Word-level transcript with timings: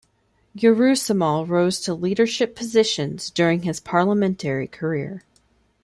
Urusemal 0.59 1.45
rose 1.47 1.79
to 1.81 1.93
leadership 1.93 2.55
positions 2.55 3.29
during 3.29 3.61
his 3.61 3.79
parliamentary 3.79 4.65
career. 4.67 5.23